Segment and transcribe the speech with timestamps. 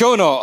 [0.00, 0.42] 今日の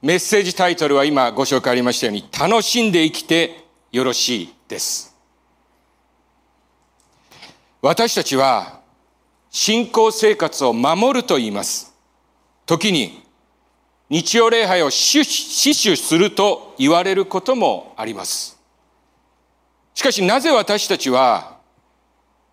[0.00, 5.14] メッセージタイトルは今ご紹介ありましたように、楽しんで生きてよろしいです。
[7.80, 8.80] 私たちは
[9.52, 11.94] 信仰生活を守ると言います。
[12.66, 13.22] 時に
[14.10, 18.58] 日曜礼拝を死守すると言われることもあります。
[19.94, 21.56] しかしなぜ私たちは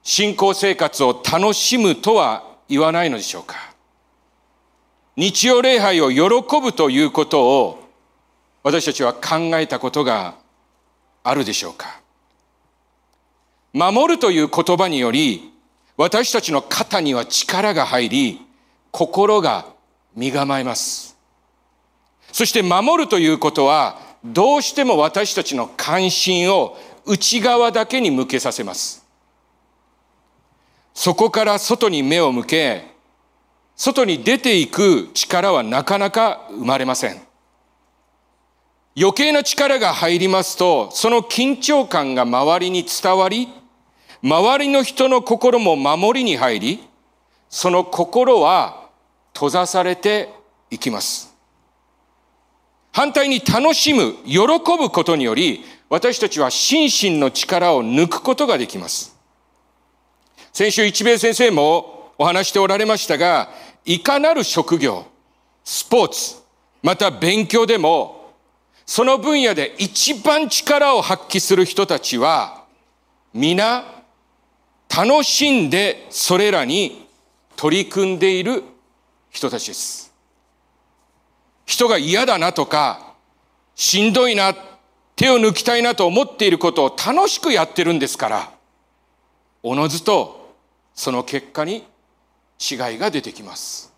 [0.03, 3.68] 信仰生活を楽しむとは言わないのでしょうか？
[5.19, 7.83] 日曜礼拝を喜ぶということを
[8.63, 10.35] 私たちは考えたことが
[11.23, 11.99] あるでしょうか。
[13.73, 15.51] 守るという言葉により
[15.97, 18.41] 私たちの肩には力が入り
[18.91, 19.65] 心が
[20.15, 21.17] 身構えます。
[22.31, 29.05] そして守るということはどうしても私たちの関心を内側だけに向けさせます。
[30.93, 32.98] そこから外に目を向け
[33.79, 37.21] 外に出ていく力はなかなか生まれません。
[38.97, 43.47] 余計な力が入りますと、その緊張感が周りに伝わり、
[44.21, 46.89] 周りの人の心も守りに入り、
[47.49, 48.89] その心は
[49.33, 50.27] 閉ざされて
[50.69, 51.33] いきます。
[52.91, 54.41] 反対に楽しむ、喜
[54.77, 59.15] ぶことにより、私たちは心身の力を抜くことができます。
[60.51, 63.49] 先週一兵衛先生もお話しておられましたが、
[63.85, 65.05] いかなる職業、
[65.63, 66.35] スポーツ、
[66.81, 68.33] また勉強でも、
[68.85, 72.65] その分野で一番力を発揮する人たちは、
[73.33, 73.85] 皆、
[74.95, 77.07] 楽しんでそれらに
[77.55, 78.63] 取り組んでいる
[79.29, 80.11] 人たちです。
[81.65, 83.13] 人が嫌だなとか、
[83.75, 84.55] しんどいな、
[85.15, 88.51] 手を抜きたいなと思っていることを楽しくやってるんですから、
[89.61, 90.55] おのずと
[90.95, 91.85] その結果に
[92.59, 93.93] 違いが出てきます。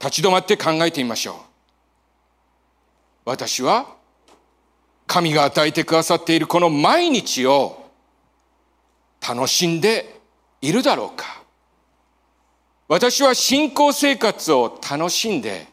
[0.00, 1.34] 立ち止まって考えてみましょう。
[3.24, 3.86] 私は
[5.06, 7.90] 神が与えてくださっているこの毎日を
[9.26, 10.20] 楽しんで
[10.60, 11.42] いるだろうか。
[12.88, 15.66] 私は信仰生活を楽しんで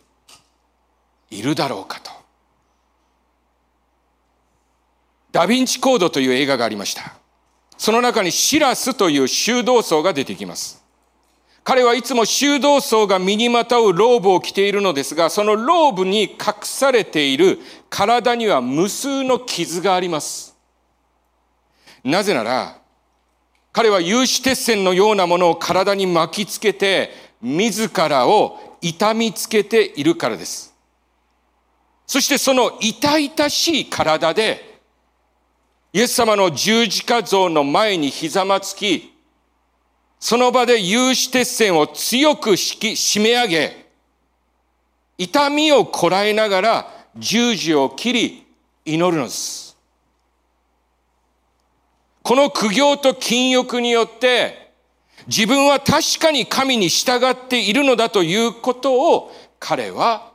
[1.30, 2.12] いるだろうかと。
[5.32, 7.16] ダヴィンチコードという映画がありました。
[7.78, 10.85] その中にシラスという修道僧が出てきます。
[11.66, 17.58] 彼はいつも修道僧が身にまとうローブを着ているのですが、そのローブに隠されている
[17.90, 20.56] 体には無数の傷があります。
[22.04, 22.78] なぜなら、
[23.72, 27.10] 彼は有刺鉄線のようなものを体に巻きつけて、
[27.42, 30.72] 自らを痛みつけているからです。
[32.06, 34.82] そしてその痛々しい体で、
[35.94, 39.15] イエス様の十字架像の前にひざまつき、
[40.28, 43.86] その場で有刺鉄線を強く引き締め上げ、
[45.20, 48.48] 痛みをこらえながら十字を切り
[48.86, 49.78] 祈るのです。
[52.24, 54.72] この苦行と禁欲によって
[55.28, 60.34] 自分は確かに神に従っているのだということを彼は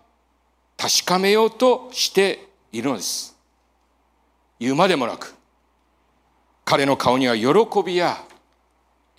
[0.77, 3.37] 確かめようとしているのです。
[4.61, 5.35] 言うまでもなく
[6.65, 7.49] 彼の顔には喜
[7.85, 8.25] びや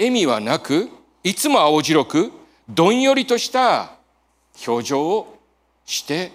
[0.02, 0.90] 笑みはなく、
[1.24, 2.32] いつも青白く、
[2.68, 3.92] どんよりとした
[4.66, 5.38] 表情を
[5.86, 6.32] して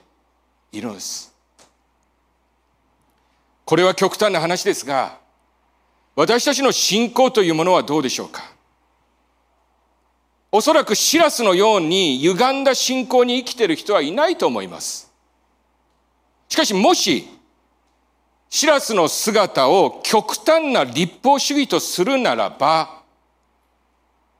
[0.70, 1.34] いるのです。
[3.64, 5.18] これは極端な話ですが、
[6.14, 8.44] 私たちの信仰というものはどうでしょうか？
[10.52, 15.12] おそらくシラスのように歪んだ信仰に生きている人はいないと思います。
[16.48, 17.28] しかしもし、
[18.48, 22.95] シラスの姿を極端な立法主義とするならば、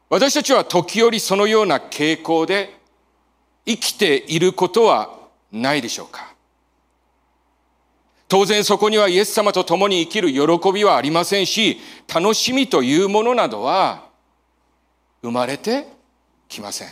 [0.09, 2.79] 私たちは時折そのような傾向で
[3.65, 5.19] 生きていることは
[5.51, 6.33] ないでしょうか？
[8.29, 11.79] 当然そこにはイエス様と共に生きる喜びはありませんし、
[12.13, 14.07] 楽しみというものなどは
[15.23, 15.87] 生まれて
[16.49, 16.89] きません。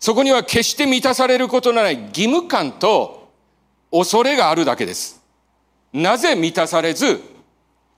[0.00, 3.30] そこには決して満たされることのない義務感と
[3.90, 5.22] 恐れがあるだけです。
[5.92, 7.22] なぜ満たされず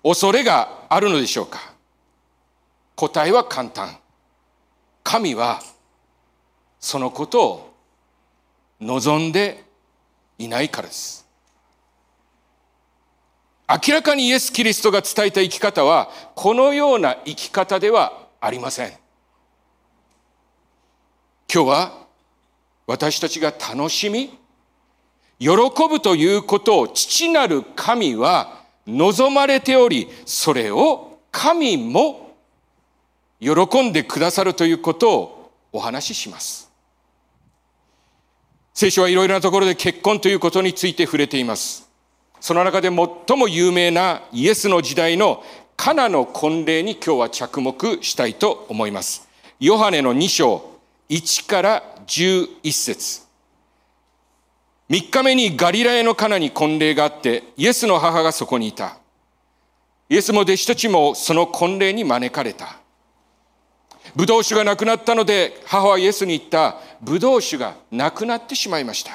[0.05, 1.76] 恐れがあるのでしょうか？
[2.97, 3.99] 答えは簡単。
[5.05, 5.63] 神は
[6.81, 7.75] そのことを
[8.81, 9.65] 望んで
[10.39, 11.27] いないからです。
[13.69, 18.93] 明らかにイエス・キリストが伝えた生き方はこのような生き方ではありません。
[21.53, 22.07] 今日は
[22.87, 24.39] 私たちが楽しみ、
[25.39, 25.49] 喜
[25.89, 32.26] ぶということを父なる神は望まれており、それを神も
[33.41, 36.71] 喜んでくださるということをお話しします。
[38.73, 41.89] 聖書はいろいろなところで結婚ということについて触れています。
[42.41, 45.43] その中で最も有名なイエスの時代の
[45.77, 49.29] カナの婚礼に今日は着目したいと思います。
[49.61, 50.71] ヨハネの2章
[51.09, 53.23] 1から11節
[54.89, 58.99] 3日目にガリラヤのカナに婚礼があって、イエスの母がそこにいた。
[60.09, 62.79] イエスも弟子たちもその婚礼に招かれた。
[64.17, 66.79] ブドウ酒がなくなったので、母はイエスに言った。
[67.03, 69.13] ブドウ酒がなくなってしまいました。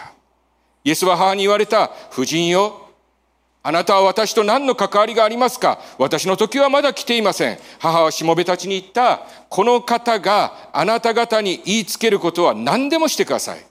[0.84, 1.92] イエスは母に言われた。
[2.14, 2.88] 夫人よ。
[3.64, 5.80] あなたは私と何の関わりがありますか？
[5.98, 7.58] 私の時はまだ来ていません。
[7.80, 9.22] 母はしもべたちに言った。
[9.50, 13.66] この方があなた方に言いつけることは何でもしてください。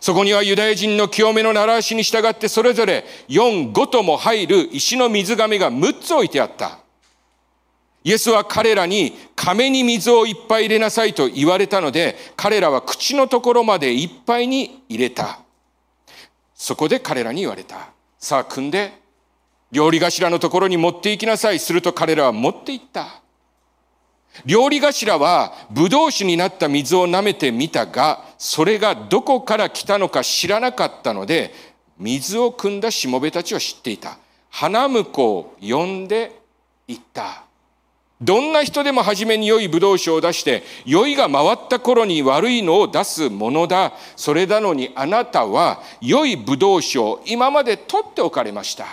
[0.00, 6.78] そこにはユダヤ人の清めの習わしに従ってそれぞれ4、5とも入る石の水亀が6つ置いてあった。
[8.04, 15.40] イエスは彼らに亀に水をいっぱい入れなさいと言われたので、彼らは口のところまでいっぱいに入れた。
[16.54, 17.88] そこで彼らに言われた。
[18.18, 18.92] さあ、組んで、
[19.72, 21.58] 料理頭のところに持って行きなさい。
[21.58, 23.22] すると彼らは持って行った。
[24.44, 31.54] 料理頭は葡萄酒になった水を舐めてみたが、それがどこから来たのか知らなかったので、
[31.98, 34.18] 水を汲んだしもべたちは知っていた。
[34.50, 36.38] 花婿を呼んで
[36.86, 37.43] 言った。
[38.20, 43.92] どんな人でも初めに良い葡萄酒を出して、酔いが回った頃に悪いのを出すものだ。
[44.16, 48.86] それなのにあなたは良い葡萄酒を今まで取っておかれました。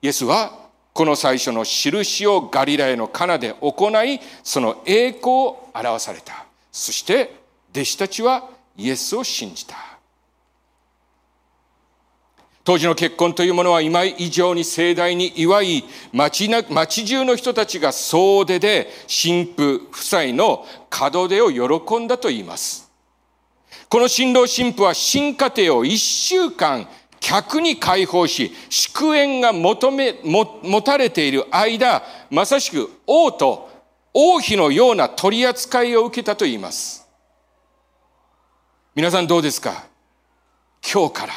[0.00, 6.46] イエスはこの最初の印をガリラへのカナで行い、その栄光を表された。
[6.72, 7.36] そして
[7.70, 9.76] 弟子たちはイエスを信じた。
[12.68, 22.92] 当時の結婚というものは今以上に盛大に祝い、町な町中の人たちが総出で神父夫妻の門出を喜んだと言います。
[23.88, 26.86] この新郎新婦は新家庭を一週間
[27.20, 33.70] 客に解放し、祝宴が求め、も、持たれている間、まさしく王と
[34.12, 37.08] 王妃のような取り扱いを受けたと言います。
[38.94, 39.86] 皆さんどうですか？
[40.86, 41.32] 今日から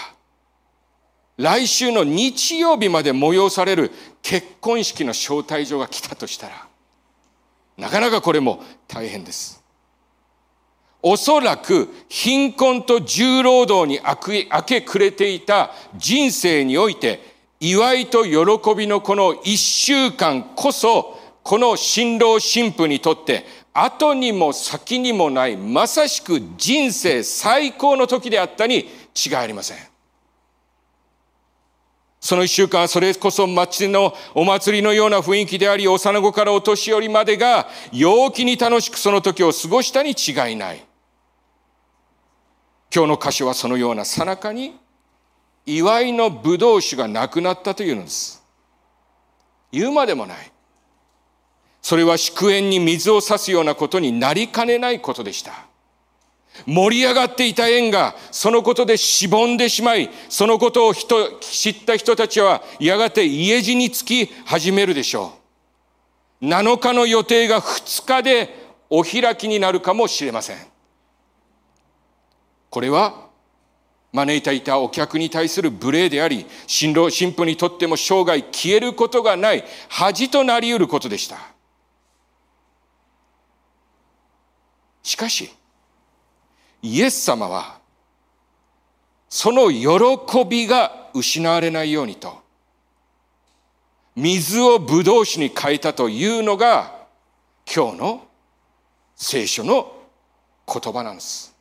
[1.38, 3.92] 来週の日曜日まで催される
[4.22, 6.68] 結婚式の招待状が来たとしたら、
[7.78, 9.64] なかなかこれも大変です。
[11.04, 17.20] おそらく貧困と重労働に明け暮れていた人生において、
[17.60, 29.91] 祝いと喜びのこの一週間こそ、この新郎新婦にとって、後にも先にもない、まさしく人生最高の時であったに違いありません。
[32.22, 40.86] その一週間はそれこそ街のお祭りのような雰囲気であり、幼子からお年寄りまでが陽気に楽しくその時を過ごしたに違いない。
[42.94, 44.76] 今日の箇所はそのようなさなかに
[45.66, 48.44] 祝いの葡萄酒がなくなったというのです。
[49.72, 50.52] 言うまでもない。
[51.82, 55.71] それは祝宴に水を差すようなことになりかねないことでした。
[56.66, 65.34] 盛り上がっていた縁がそのことでしぼんでしまい、そのことを人知った人たちはやがて家路につき始めるでしょ
[66.42, 66.46] う。
[66.46, 68.56] 7日の予定が2日で
[68.90, 70.58] お開きになるかもしれません。
[72.70, 73.30] これは
[74.14, 81.38] 招いていたお客に対する無礼であり、新郎新婦にとっても生涯消えることがない恥となり得ることでした。
[85.04, 85.52] しかし、
[86.82, 87.80] イエス様は、
[89.30, 92.42] その喜びが失われないようにと、
[94.16, 97.06] 水を葡萄酒に変えたというのが、
[97.74, 98.28] 今日の
[99.16, 99.94] 聖書の
[100.68, 101.52] 言葉なんです。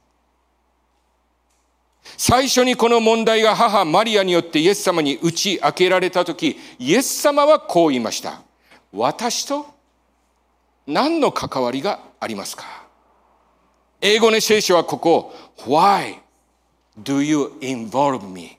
[2.16, 8.42] 最初にこの問題が母マリアによってイエス様に打ち明けられた時イエス様はこう言いました
[8.92, 9.66] 私と
[10.86, 12.79] 何の関わりがありますか？
[14.00, 16.16] 英語の聖書はここ Why
[17.02, 18.58] do you involve me?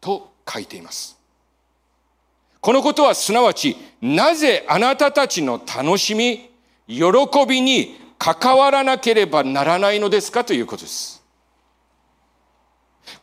[0.00, 1.18] と書いています。
[2.60, 6.50] このことはすなわちなぜあなたたちの楽しみ
[6.86, 7.04] 喜
[7.48, 10.44] びに関わらなければならないのですか？
[10.44, 11.22] ということです。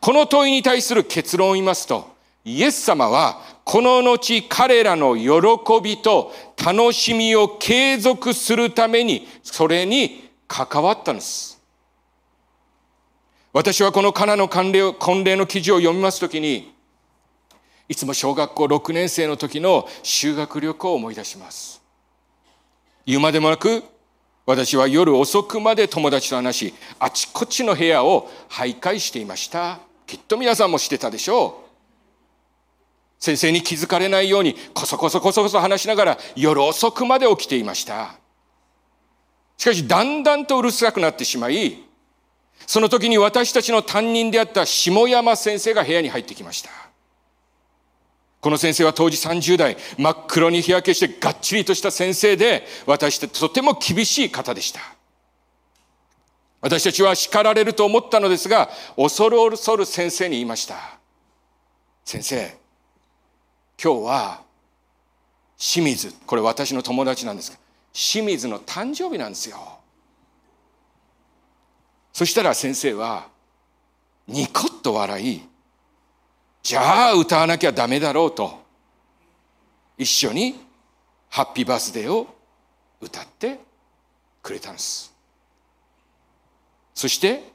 [0.00, 6.32] この問いに対する結論を言いますと、イエス様はこの後彼らの喜びと
[6.62, 11.62] 楽しみを継続するためにそれに関わったんです。
[13.52, 16.74] 私はこのカナの婚礼婚礼の記事を読みますときに、
[17.88, 21.80] いつも小学校6年生の時の修学旅行を思い出します。
[23.06, 23.84] 言うまでもなく、
[24.44, 29.78] 私は夜遅くまで友達と話し、あちこちの部屋を徘徊していました。
[30.04, 33.22] きっと皆さんもしてたでしょう。
[33.22, 38.19] 先生に気づかれないように、こそこそこそこそ話しながら夜遅くまで起きていました。
[39.60, 41.84] しかし、だんだんとうるさくなってしまい、
[42.66, 46.70] その時に私たちの担任であった下山先生が部屋に入ってきました。
[48.40, 54.80] この先生は当時30代、真っ黒に日焼けしてがっちりとした先生で、私たちとても厳しい方でした。
[56.62, 60.98] 私たちは叱られると思ったのですが、恐る恐る先生に言いました。
[62.06, 62.56] 先生、
[63.78, 64.40] 今日は
[65.58, 67.59] 清水、これ私の友達なんですが、
[67.92, 69.78] 清水の誕生日なんですよ。
[72.12, 73.28] そしたら先生は、
[74.26, 75.42] ニコッと笑い、
[76.62, 78.62] じゃあ歌わなきゃダメだろうと、
[79.96, 80.66] 一緒に
[81.28, 82.26] ハッピーバースデーを
[83.00, 83.60] 歌って
[84.42, 85.12] くれたんです。
[86.94, 87.50] そして、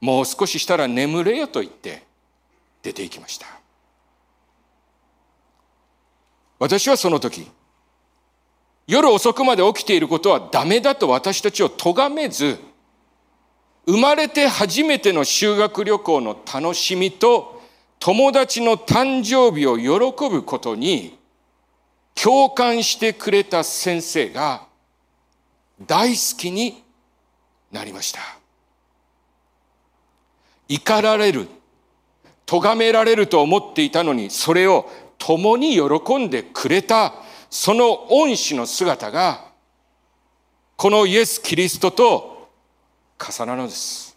[0.00, 2.02] もう少ししたら眠れよと言って
[2.82, 3.46] 出て行きました。
[6.58, 7.50] 私はその時、
[8.92, 12.58] 夜遅くまで起きていることはダメだと私たちを咎めず、
[13.86, 17.62] 生まれて初めての修学旅行の楽しみと
[17.98, 21.18] 友達の誕生日を喜ぶことに
[22.14, 24.66] 共感してくれた先生が
[25.86, 26.84] 大好きに
[27.70, 28.20] なりました。
[30.68, 31.48] 怒られる、
[32.44, 37.14] 咎められると思っていたのに、それを共に喜んでくれた、
[37.52, 39.44] その恩師の姿が、
[40.74, 42.48] このイエス・キリストと
[43.18, 44.16] 重なるのです。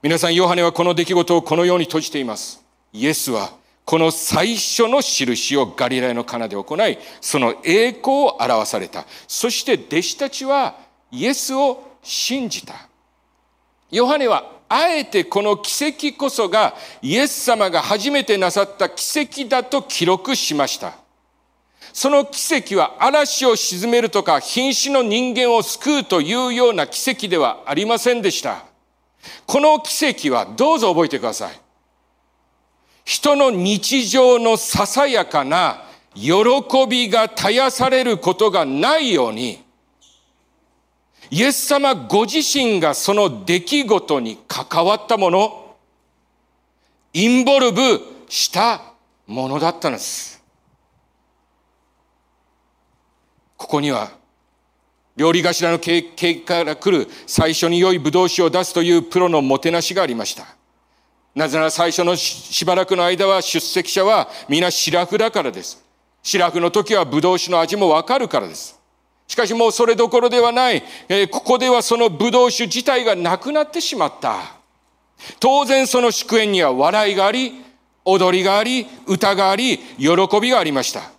[0.00, 2.64] 皆さん、ヨハネはこの出来事をこのように閉じています。
[2.90, 3.52] イエスは
[3.84, 9.04] この最初の印をガリラヤのカナで行い、その栄光を表された。
[9.28, 10.78] そして弟子たちは
[11.10, 12.88] イエスを信じた。
[13.90, 20.94] ヨハネはあえてこの奇跡こそがイエス様が初めてなさった奇跡だと記録しました。
[21.92, 28.64] その奇跡は嵐を沈めるとか瀕死の人間を救うというような奇跡ではありませんでした。
[29.46, 31.60] この奇跡はどうぞ覚えてください。
[33.04, 35.82] 人の日常のささやかな
[36.14, 36.32] 喜
[36.88, 39.61] びが絶やされることがないように、
[41.32, 45.76] イエス様ご自身がその出来事に関わったもの、
[47.14, 47.80] インボルブ
[48.28, 48.82] した
[49.26, 50.44] ものだったんです。
[53.56, 54.10] ここには
[55.16, 60.44] 料理頭の経験から来る最初に良い葡萄酒を出すというプロのもてなしがありました。
[61.34, 65.82] なぜなら最初のしばらくの間は出席者は皆白フだからです。
[66.22, 68.81] 白フの時は葡萄酒の味もわかるからです。
[69.32, 74.56] しかしもうそれどころではない、えー、ここではその葡萄酒自体がなくなってしまった。
[75.40, 77.64] 当然その祝宴には笑いがあり、
[78.04, 81.12] 踊りがあり、歌があり、喜びがありました。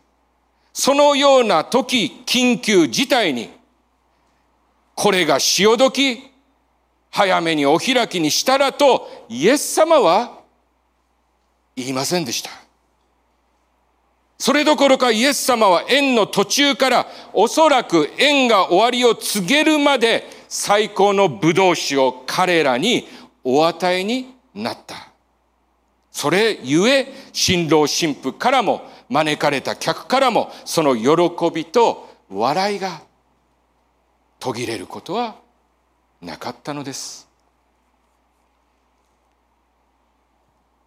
[0.74, 3.50] そのような時、緊急事態に
[4.94, 6.22] これが潮時、
[7.10, 10.40] 早めにお開きにしたらと、イエス様は
[11.76, 12.52] 言いませんでした。
[14.44, 23.08] それどころかイエス様は縁の途中からおそらく縁が終わりを告げるまで最高の葡萄酒を彼らに
[23.46, 24.96] お与えになった。
[26.12, 33.02] それゆえ新郎新婦からも招かれた客からもその喜びと笑いが
[34.42, 35.38] 途切れることは
[36.22, 37.30] なかったのです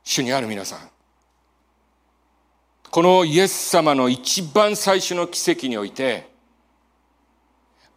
[0.05, 0.96] 主にある皆さん
[2.97, 6.31] このイエス様の一番最初の奇跡において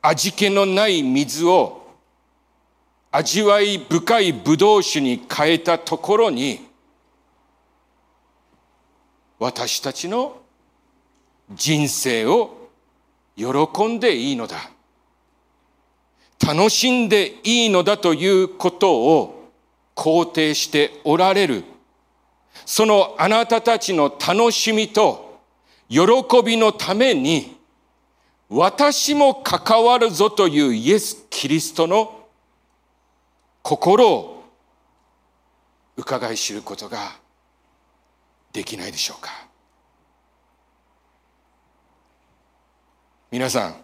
[0.01, 1.95] 味気のない水を
[3.09, 6.67] 味わい深いブドウ酒に変えたところに
[9.39, 10.35] 私たちの
[11.53, 12.67] 人生を
[13.37, 13.47] 喜
[13.87, 14.57] んでいいのだ
[16.45, 19.49] 楽しんでいいのだということを
[19.95, 21.63] 肯定しておられる。
[22.71, 25.39] そのあなたたちの楽しみと
[25.89, 26.03] 喜
[26.45, 27.57] びのために
[28.47, 32.27] 私も関わるぞというイエス・キリストの
[33.63, 34.43] 心を
[35.97, 37.13] 伺い知ることが
[38.53, 39.31] できないでしょうか。
[43.31, 43.75] 皆さん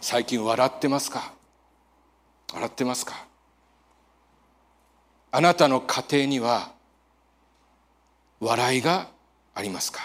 [0.00, 1.32] 最近笑ってますか？
[2.54, 3.26] 笑ってますか？
[5.32, 6.78] あなたの家庭には
[8.40, 9.08] 笑いが
[9.54, 10.00] ありますか？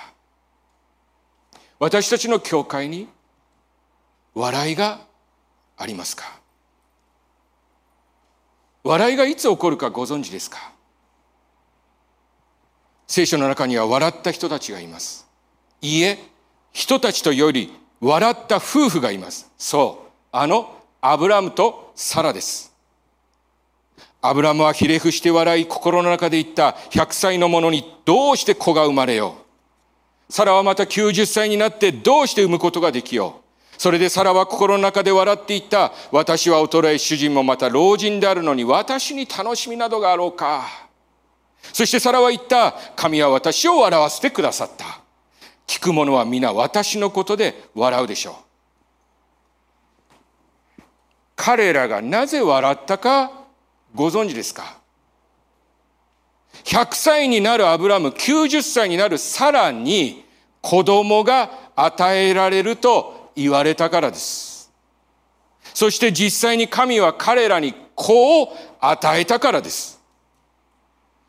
[1.80, 3.08] 私たちの教会に
[4.34, 5.00] 笑いが
[5.78, 6.26] ありますか？
[8.84, 10.72] 笑いがいつ起こるかご存知ですか？
[13.08, 15.28] 聖書の中には笑った人たちがいます。
[15.82, 16.20] いいえ、
[16.74, 19.50] 人たちとより笑った夫婦がいます。
[19.58, 22.75] そう、あのアブラムとサラです。
[24.28, 29.36] アブラムはひれ伏して笑い、心の中で言った、100歳の者にどうして子が生まれよ
[30.30, 30.34] う。
[30.34, 33.46] サラはまた90歳になってどうして産むことができよう。
[33.78, 35.94] それでサラは心の中で笑っていった。
[36.12, 40.66] 私は衰え、主人もまた老人であるのに、私に楽しみなどがあろうか。
[41.74, 42.74] そしてサラは言った。
[42.96, 45.02] 神は私を笑わせてくださった。
[45.68, 48.46] 聞く者は皆私のことで笑うでしょう。
[51.36, 53.45] 彼らがなぜ笑ったか
[53.96, 54.78] ご存知ですか
[56.66, 60.26] ？100歳になるアブラム、90歳になるサラに
[60.62, 64.72] 子供が与えられると言われたからです。
[65.74, 70.02] そして実際に神は彼らに子を与えたからです。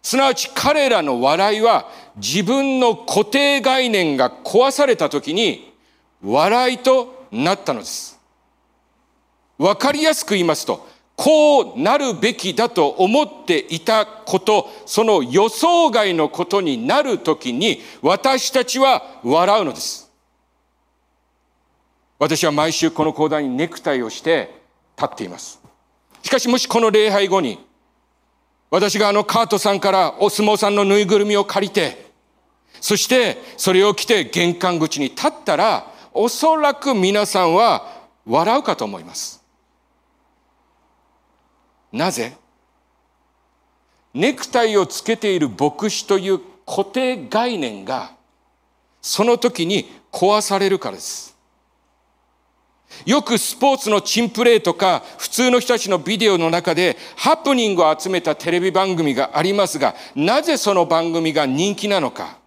[0.02, 5.74] すなわち彼らの笑いは自分の固定概念が壊された時に
[6.22, 8.18] 笑いとなったのです。
[9.58, 20.12] わかりやすく言いますと、こうなるべきだと思っていたこと、その予想外のことになるときに私たちは笑うのです。
[22.18, 24.54] 私は毎週この講談にネクタイをして
[24.96, 25.60] 立っています。
[26.22, 27.64] しかしもしこの礼拝後に
[28.70, 32.10] 私があのカートさんからお相撲さんのぬいぐるみを借りて、
[32.80, 39.42] そしてそれを着て玄関口に立ったら、おそらく皆さんは笑うかと思います。
[41.96, 42.36] なぜ？
[44.12, 48.12] ネクタイをつけている牧師という固定概念が
[49.00, 51.34] その時に壊されるからです。
[53.04, 62.38] よくスポーツのチンプレーとか普通の人たちのビデオの中でハプニングを集めたテレビ番組がありますが、なぜその番組が人気なのか。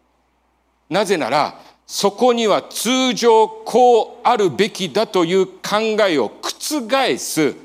[0.89, 5.62] なぜなら、そこには通常こうあるべきだという考
[6.07, 7.55] えを覆す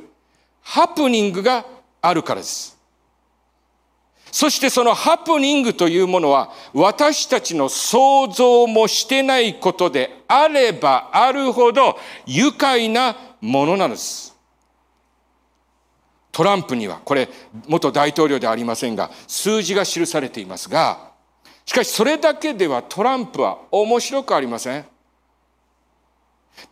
[0.62, 1.64] ハプニングが
[2.06, 2.76] あるからです。
[4.30, 14.34] そしてそのハプニングというものは私たちの想像もしてないことであればあるほど愉快なものなのです。
[16.32, 17.28] トランプには、これ
[17.68, 21.12] 元大統領ではありませんが、数字が記されていますが、
[21.64, 24.84] しかしそれだけではトランプは面白くありません。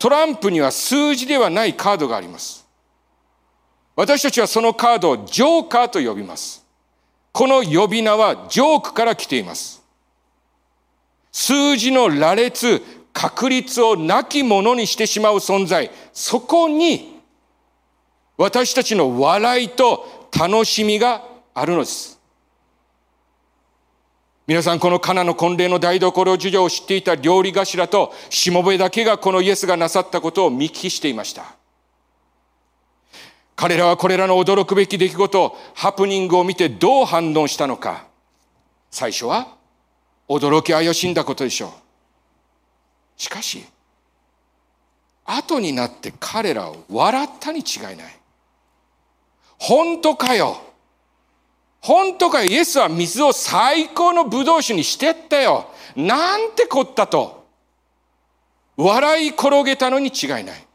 [0.01, 2.62] トランプには数字ではないカードがあります。
[3.95, 6.65] 私たちはそのカードをジョーカーと呼びます。
[7.33, 9.83] この呼び名はジョークから来ています。
[11.31, 15.91] 数字の羅列、確率をなきものにしてしまう存在。
[16.13, 17.21] そこに
[18.37, 21.25] 私たちの笑いと楽しみが
[21.55, 22.19] あるのです。
[24.47, 31.62] 皆さん、このカナの婚礼の台所事情を知っていた料理頭としもべだけがこのイエスがなさったことを見聞きしていました。
[33.57, 38.07] 彼らはこれらの驚くべき出来事、ハプニングを見てどう反応したのか。
[38.91, 39.57] 最初は
[40.29, 41.71] 驚き怪しんだことでしょう。
[43.17, 43.65] しかし、
[45.25, 48.23] 後になって彼らを笑ったに違いない。
[49.59, 50.61] 本当かよ。
[51.81, 52.51] 本当かよ。
[52.51, 55.69] イエスは水を最高の葡萄酒にしてったよ。
[55.95, 57.47] なんてこったと。
[58.77, 60.67] 笑い転げたのに違いない。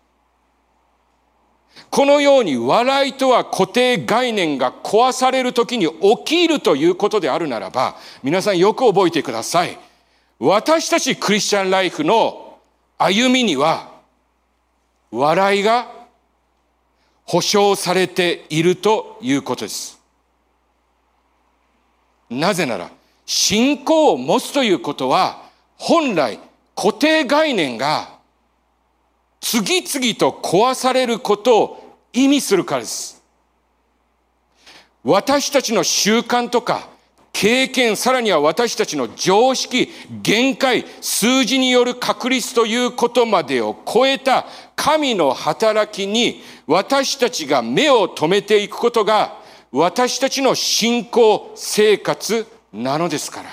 [1.97, 9.79] このように笑いとは固定概念が壊される時に起きるということであるならば、皆さんよく覚えてください。
[10.37, 12.59] 私たちクリスチャンライフの
[12.99, 13.89] 歩みには、
[15.09, 15.91] 笑いが
[17.25, 19.99] 保証されているということです。
[22.29, 22.91] なぜなら、
[23.25, 26.39] 信仰を持つということは、本来
[26.75, 28.19] 固定概念が
[29.41, 31.86] 次々と壊されることを
[32.23, 33.23] 意味するからです。
[35.03, 36.89] 私たちの習慣とか
[37.31, 39.89] 経験、さらには私たちの常識、
[40.23, 49.37] 限界、数字による確率ということまでを超えた神の働きに私たちが目を留めていくことが
[49.71, 53.49] 私たちの信仰生活なのですから。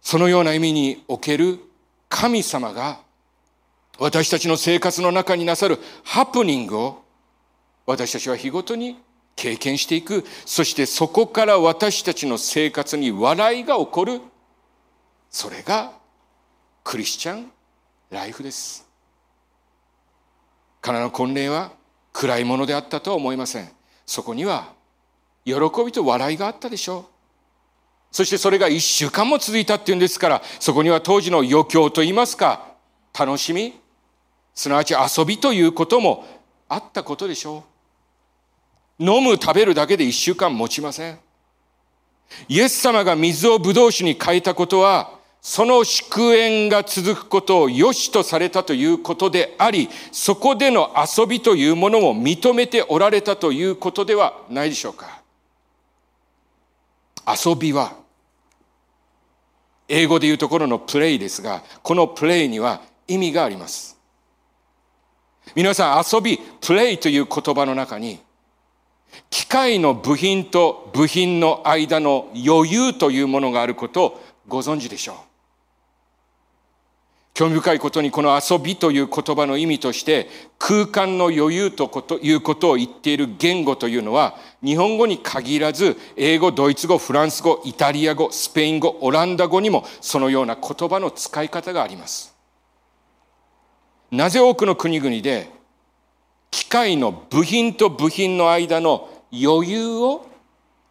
[0.00, 1.60] そのような意味における
[2.08, 3.00] 神様が
[4.02, 7.04] 私たちの生活の中になさるハプニングを
[7.86, 8.98] 私たちは日ごとに
[9.36, 10.24] 経験していく。
[10.44, 14.20] そしてそこから私たちの生活に笑いが起こる。
[15.30, 15.92] それが
[16.82, 17.52] クリスチャン
[18.10, 18.86] ライフです
[20.80, 21.72] カナの婚礼は
[22.12, 23.68] 暗いものであったとは思いません
[24.04, 24.74] そこには
[25.44, 25.54] 喜
[25.86, 27.04] びと笑いがあったでしょう
[28.10, 32.66] そしてそれが一週間も続いたっていうんですからそこには当時の余興といいますか
[33.18, 33.81] 楽しみ
[34.54, 36.24] すなわち遊びということも
[36.68, 37.64] あったことでしょ
[38.98, 41.18] う飲む食べるだけで一週間持ちません
[42.48, 55.20] イエス様が水をブドウ酒に変えたことはその祝宴が続くことを良しとされたということであり、そこでの遊びというものも認めておられたということではないでしょうか。
[57.26, 57.96] 遊びは、
[59.88, 63.98] 英語で言うところのプレイですが、このプレイには意味があります。
[65.54, 68.20] 皆さん、遊び、プレイという言葉の中に、
[69.30, 75.16] 機械の部品と部品の間の余裕というものがあることをご存知でしょう。
[77.34, 80.28] 興味深いことにこの遊びという言葉の意味として
[80.58, 81.90] 空間の余裕と
[82.22, 92.31] いうことを言っている言語というのは日本語に限らず英語、ドイツ語、フランス語、イタリア語、スペイン語、オランダ語にもそのような言葉の使い方があります。
[94.12, 95.48] なぜ多くの国々で
[96.50, 100.28] 機械の部品と部品の間の余裕を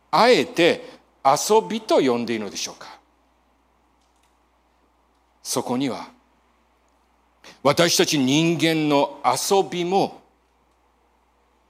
[0.10, 0.90] あえて
[1.24, 3.00] 遊びと呼んでいるのでしょうか？
[5.44, 6.10] そこには
[7.62, 10.20] 私たち人間の遊びも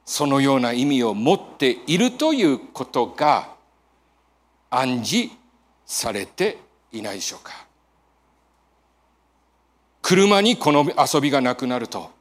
[0.06, 3.50] そのような意味を持っているということが
[4.70, 5.34] 暗示
[5.86, 6.60] されて
[6.94, 7.52] いないでしょうか？
[10.02, 12.12] 車にこの遊びがなくなると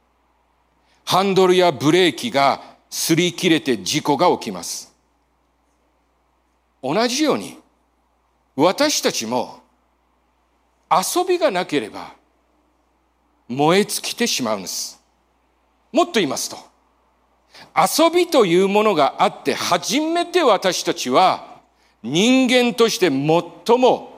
[1.05, 4.93] ハンドルやブレーキが擦り切れて事故が起きます
[6.83, 7.57] 同じように
[8.55, 9.61] 私たちも
[10.89, 12.13] 遊びがなければ
[13.47, 15.01] 燃え尽きてしまうんです。
[15.91, 16.57] もっと言いますと、
[17.75, 21.59] 遊びというものがあって初めて私たちは
[22.01, 24.10] 人間として最も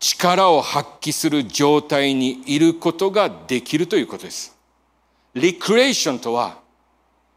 [0.00, 4.56] 力を発揮する状態にいることができるということです。
[5.34, 6.58] リクレーションとは、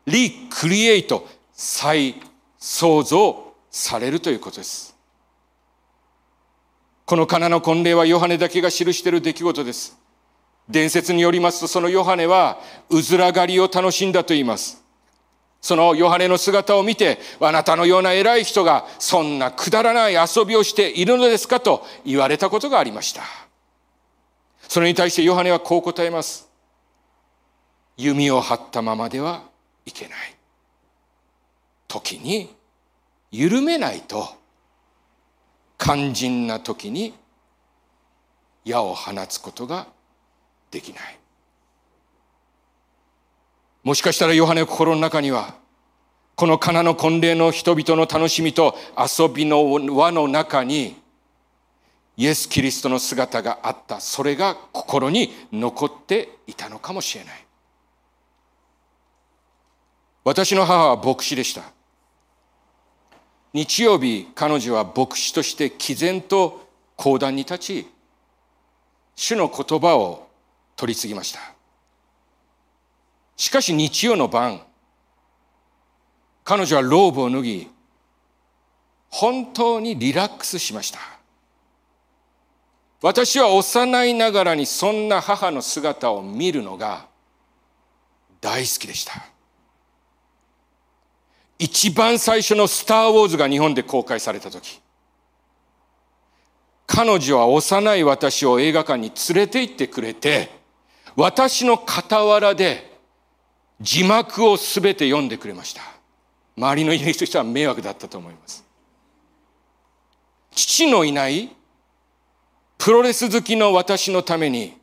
[0.06, 2.15] リクリエイト、再
[2.58, 4.95] 創造されるということです。
[7.06, 9.97] このカナの婚礼はヨハネだけが記している出来事です。
[10.69, 14.83] 伝説によりますとそのヨハネはうずら狩りを楽しんだと言います。
[15.63, 23.23] そのヨハネの姿を見て、あなたのような偉い人がそんなくだらない遊びをしているのですかと言われたことがありました。
[24.67, 26.49] それに対してヨハネはこう答えます。
[27.95, 29.43] 弓を張ったままでは
[29.86, 30.36] いけない。
[31.88, 32.54] 時に
[33.32, 34.28] 緩めないと
[35.78, 37.13] 肝心な時に
[38.65, 39.88] 矢を放つことが
[40.71, 41.22] できない。
[43.84, 45.56] もしかしたらヨハネ心の中には、
[46.36, 51.02] このカナの婚礼の人々の楽しみと遊びの輪の中に、
[52.15, 54.00] イエス・キリストの姿があった。
[54.00, 57.46] それが心に残っていたのかもしれない。
[60.24, 61.63] 私の母は牧師でした。
[63.52, 67.88] 日曜日、彼女は牧師として毅然と講談に立ち、
[69.15, 70.28] 主の言葉を
[70.76, 71.53] 取り次ぎました。
[73.36, 74.62] しかし日曜の晩、
[76.43, 77.69] 彼女はローブを脱ぎ、
[79.10, 81.00] 本当にリラックスしました。
[83.02, 87.08] 私は幼いながらにそんな母の姿を見るのが
[88.39, 89.26] 大好きでした。
[91.60, 94.82] 一番最初のスター・ウォーズが日本で公開された時、
[96.88, 100.50] 彼女は幼い私を映画館に連れて行ってくれて、
[101.15, 102.92] 私の傍らで
[103.84, 105.82] 字幕をすべて読んでくれました。
[106.56, 108.63] 周りのいる人は迷惑だったと思います。
[110.52, 111.50] 父のいない
[112.78, 114.78] プロレス好きの私のために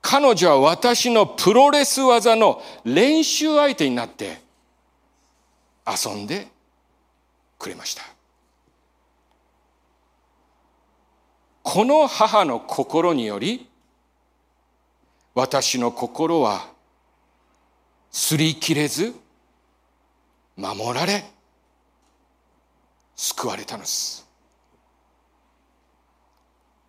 [0.00, 4.40] 彼女は私のプロレス技の練習相手になって
[5.86, 6.48] 遊んで
[7.58, 8.02] くれました。
[11.62, 13.68] この母の心により
[15.34, 16.69] 私の心は
[18.12, 19.14] 擦り切れず
[20.56, 21.24] 守られ
[23.16, 24.26] 救われたのです。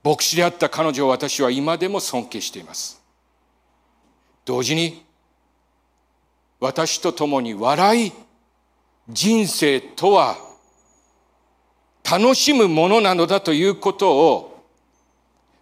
[0.03, 3.01] 牧師であった彼女を私は今でも尊敬しています。
[4.45, 5.05] 同時に
[6.59, 8.13] 私と共に笑い
[9.09, 10.37] 人生とは
[12.09, 14.65] 楽しむものなのだということを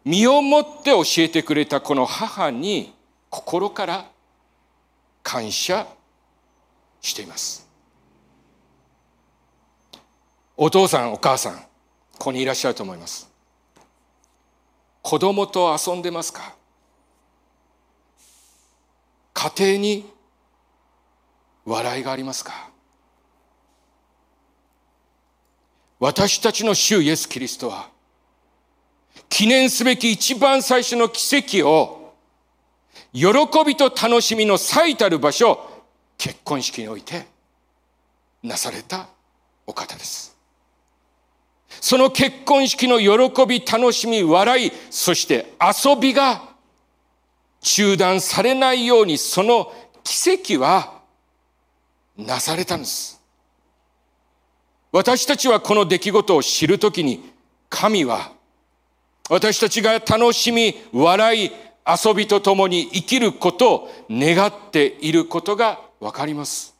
[0.06, 2.93] 身をもって教えてくれたこの母に
[3.30, 4.06] 心から
[5.32, 5.86] 感謝
[7.02, 7.70] しています。
[10.58, 11.65] お父さんお母さんこ
[12.18, 13.30] こにいらっしゃると思います。
[15.04, 16.56] 子供と遊んでますか？
[19.36, 20.12] 家庭に
[21.63, 22.72] 笑いがありますか？
[26.00, 27.92] 私たちの主イエス・キリストは
[29.30, 31.98] 記念すべき一番最初の奇跡を
[33.13, 33.28] 喜
[33.65, 35.84] びと楽しみの最たる場所
[36.17, 37.26] 結婚式において
[38.43, 39.08] なされた
[39.65, 40.38] お方です。
[41.82, 46.41] その結婚式の喜び楽しみ笑いそして遊びが
[47.62, 49.72] 中断されないようにその
[50.04, 51.00] 奇跡は
[52.17, 53.22] なされたんです。
[54.91, 57.32] 私たちはこの出来事を知るときに
[57.69, 58.32] 神は
[59.30, 61.52] 私たちが楽しみ、笑い、
[61.89, 66.75] 遊びとともに生きることを願っていることがわかります。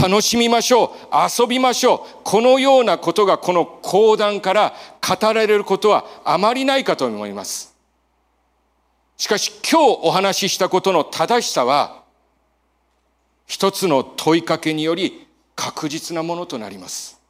[0.00, 0.88] 楽しみましょう。
[1.40, 2.20] 遊びましょう。
[2.24, 4.74] このようなことがこの講談から
[5.06, 7.74] 語られることはあまりないかと思います。
[9.16, 12.02] しかし今日お話ししたことの正しさは
[13.46, 17.20] 一つの問いかけにより確実なものとなります。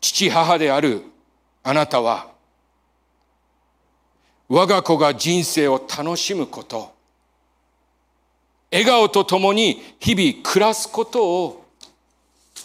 [0.00, 1.02] 父母である
[1.62, 2.33] あなたは
[4.48, 6.92] 我が子が人生を楽しむこと。
[8.70, 11.64] 笑顔とともに日々暮らすことを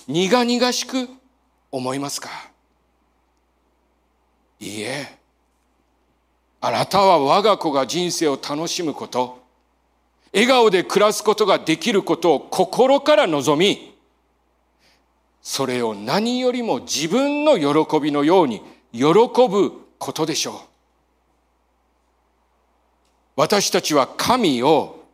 [0.07, 1.07] 苦々しく
[1.71, 2.29] 思いますか？
[4.59, 5.19] いいえ。
[6.61, 9.39] あなたは我が子が人生を楽しむこと。
[10.33, 13.95] 笑顔で暮らすことができることを心から望み
[15.41, 18.61] それを何よりも自分の喜びのように
[18.91, 19.03] 喜
[19.49, 20.68] ぶことでしょう。
[23.39, 25.05] 私たちは神を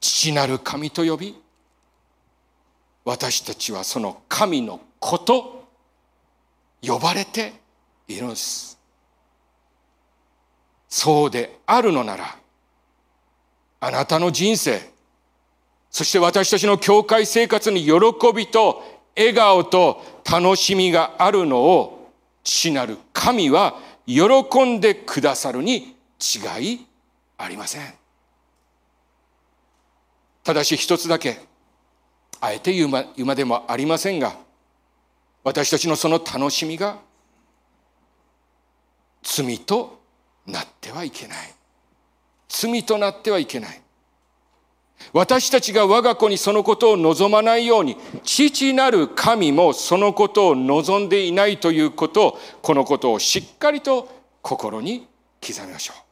[0.00, 1.34] 父なる神と呼び、
[3.04, 5.64] 私たちはその神の子と
[6.80, 7.54] 呼ばれて
[8.06, 8.78] いるんです。
[10.88, 12.38] そうであるのなら、
[13.80, 14.80] あなたの人生、
[15.90, 17.90] そして私たちの教会生活に喜
[18.32, 18.84] びと
[19.16, 22.12] 笑顔と楽しみがあるのを
[22.44, 23.74] 父なる神は
[24.06, 24.22] 喜
[24.64, 26.86] んでくださるに違い
[27.38, 27.94] ありません。
[30.42, 31.40] ただし一つだけ、
[32.40, 34.36] あえて言うま言うまでもありませんが、
[35.42, 36.98] 私たちのその楽しみが
[39.22, 40.00] 罪と
[40.46, 41.54] なってはいけない。
[42.48, 43.82] 罪となってはいけない。
[45.12, 54.08] 私たちが我が子にそのことを望まないように、父なる神もそのことを望んでいないということを、このことをしっかりと
[54.42, 55.08] 心に
[55.44, 56.05] 刻みましょう。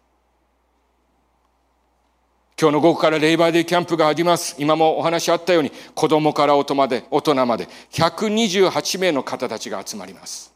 [2.60, 4.54] 今日の午後からレイバーデーキャンプが始まります。
[4.58, 10.54] 今もお話あったように、子供から大人まで、大人まで、128名の方たちが集まります。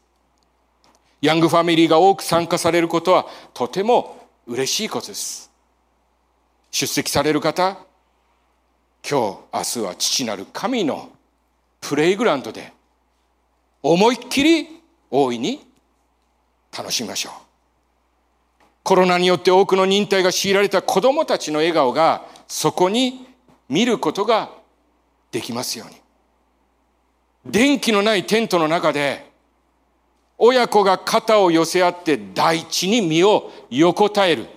[1.21, 5.51] ヤングファミリーが多く参加されることは、とても嬉しいことです。
[6.71, 7.77] 出席される方、
[9.07, 11.09] 今日、明日は父なる神の
[11.81, 12.71] プレイグラウンドで
[13.81, 14.67] 思いっきり
[15.09, 15.67] 大いに
[16.77, 17.48] 楽しみましょう。
[18.83, 23.27] コロナによって多くの忍耐が強いられた子供たちの笑顔がそこに
[23.67, 24.49] 見ることが
[25.31, 25.95] できますように。
[27.45, 29.29] 電気のないテントの中で
[30.37, 34.47] 親子が肩を寄せ合って大地に身を横たえる。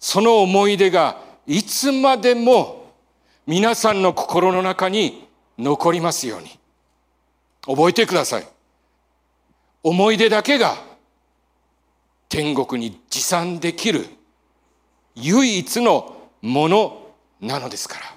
[0.00, 2.92] その思い出がいつまでも
[3.46, 6.58] 皆さんの心の中に残りますように。
[7.66, 8.46] 覚えてください。
[9.82, 10.76] 思い出だけが
[12.28, 14.06] 天国に持参できる
[15.14, 17.06] 唯一のもの
[17.40, 18.16] なのですから。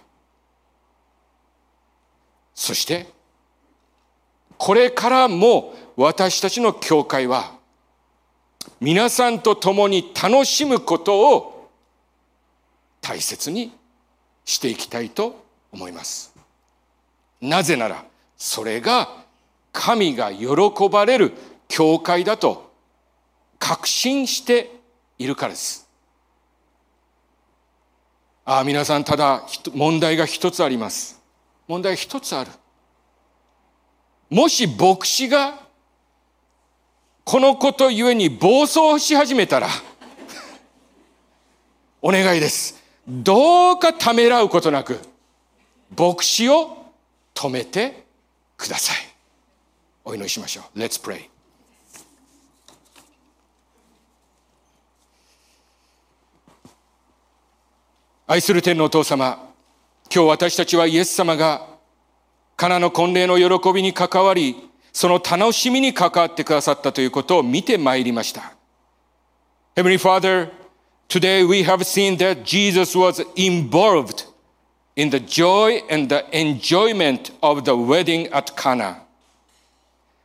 [2.56, 3.08] そして、
[4.58, 7.58] これからも私たちの教会は
[8.82, 11.70] 皆さんと共に楽しむことを
[13.02, 13.72] 大切に
[14.44, 16.34] していきたいと思います。
[17.40, 18.04] なぜなら、
[18.38, 19.10] それが
[19.72, 20.48] 神が喜
[20.92, 21.34] ばれる
[21.68, 22.69] 教会だと
[23.70, 24.72] 確信して
[25.20, 25.88] いるからです。
[28.44, 29.44] ああ、皆さん、ただ
[29.76, 31.22] 問題が一つあります。
[31.68, 32.50] 問題一つある。
[34.32, 35.60] もし牧師が
[37.24, 39.68] このことゆえに暴走し始めたら、
[42.02, 42.82] お願いです。
[43.08, 45.00] どうかためらうことなく
[45.96, 46.92] 牧師を
[47.36, 48.04] 止めて
[48.58, 48.98] ください。
[50.06, 50.80] お祈りしましょう。
[50.80, 51.30] Let's pray.
[58.32, 59.40] 愛する天のお父様、
[60.14, 61.66] 今日私たちはイエス様が、
[62.56, 68.54] カナの婚礼の喜びに関わり、その楽しみに関わってくださったということを見てまいりました。
[69.76, 70.52] Heavenly Father,
[71.08, 74.28] today we have seen that Jesus was involved
[74.96, 79.10] in the joy and the enjoyment of the wedding at Cana.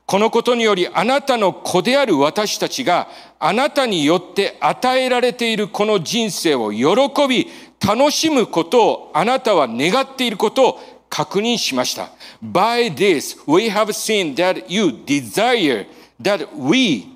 [0.06, 7.48] このことによりあなたの子である私たちがあなたによって与えられているこの人生を喜び
[7.86, 12.10] 楽しむことをあなたは願っていることを確認しました。
[12.42, 15.86] By this, we have seen that you desire
[16.20, 17.06] that we,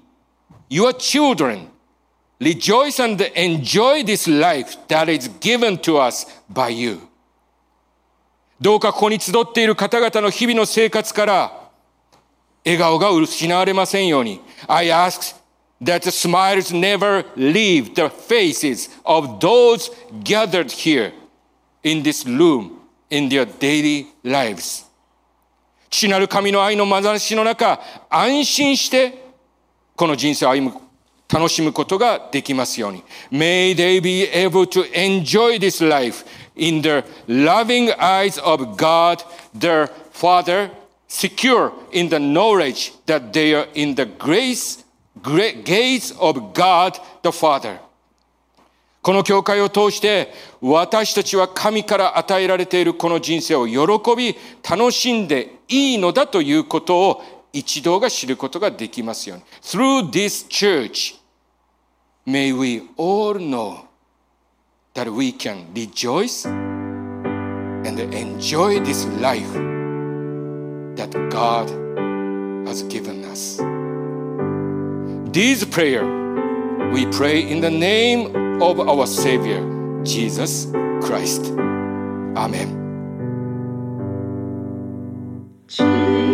[0.69, 1.69] your children,
[2.39, 7.01] rejoice and enjoy this life that is given to us by you.
[8.61, 11.71] どうかここに集っている方々の日々の生活から
[12.65, 14.41] 笑顔が失われませんように。
[14.67, 15.38] I ask
[15.82, 19.90] that the smiles never leave the faces of those
[20.24, 21.12] gathered here
[21.84, 22.80] in this room
[23.10, 24.86] in their daily lives.
[25.90, 27.80] 父なる神の愛のまざらしの中、
[28.10, 29.24] 安心して
[29.96, 30.82] この人生を歩む、
[31.32, 33.04] 楽しむことができますように。
[33.32, 36.26] May they be able to enjoy this life
[36.56, 39.24] in the loving eyes of God,
[39.56, 40.72] their Father,
[41.08, 44.84] secure in the knowledge that they are in the grace
[45.23, 47.79] gaze of God the Father
[49.03, 54.37] この教会を通して私たちは神から与えられているこの人生を喜び
[54.69, 59.45] 楽しんでいいのだということを一同が知ることができますように。
[59.63, 61.17] Through this church,
[62.27, 63.87] may we all know
[64.95, 69.51] that we can rejoice and enjoy this life
[70.97, 71.71] that God
[72.67, 73.78] has given us.
[75.33, 76.05] This prayer
[76.91, 79.63] we pray in the name of our Savior,
[80.03, 80.67] Jesus
[81.03, 81.53] Christ.
[82.35, 82.79] Amen.
[85.69, 86.28] 仰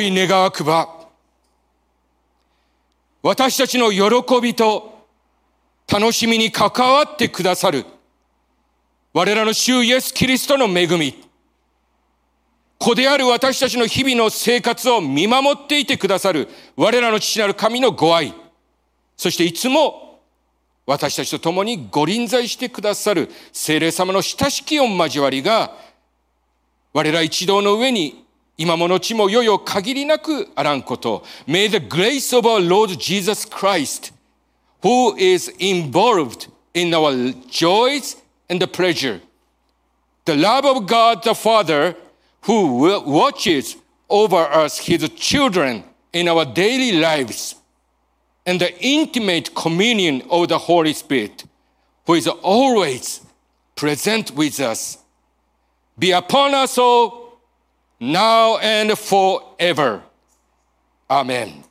[0.00, 1.08] ぎ恋願わくば、
[3.22, 5.06] 私たちの喜びと
[5.90, 7.84] 楽しみに関わってくださる、
[9.12, 11.24] 我らの主イエス・キリストの恵み、
[12.78, 18.34] 子である私たちの日々の生活を見守っていてくださる、我らの父なる神のご愛、
[19.16, 20.20] そしていつも
[20.84, 25.74] 私たちと共にご臨在してくださる聖霊様の親しき御交わりが、
[26.92, 28.25] 我ら一同の上に
[28.57, 31.23] 今も後もよよ限りなくあらんこと。
[31.47, 34.13] May the grace of our Lord Jesus Christ,
[34.83, 37.11] who is involved in our
[37.49, 38.17] joys
[38.49, 39.21] and the pleasure,
[40.25, 41.95] the love of God the Father,
[42.43, 43.77] who watches
[44.09, 47.55] over us, his children, in our daily lives,
[48.45, 51.45] and the intimate communion of the Holy Spirit,
[52.05, 53.21] who is always
[53.75, 54.97] present with us,
[55.97, 57.24] be upon us all
[58.00, 60.02] now and forever.
[61.08, 61.64] Amen.